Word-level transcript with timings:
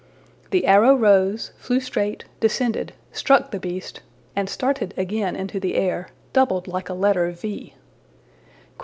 The 0.49 0.65
arrow 0.65 0.95
rose, 0.95 1.51
flew 1.59 1.79
straight, 1.79 2.25
descended, 2.39 2.93
struck 3.11 3.51
the 3.51 3.59
beast, 3.59 4.01
and 4.35 4.49
started 4.49 4.95
again 4.97 5.35
into 5.35 5.59
the 5.59 5.75
air, 5.75 6.07
doubled 6.33 6.67
like 6.67 6.89
a 6.89 6.95
letter 6.95 7.29
V. 7.29 7.75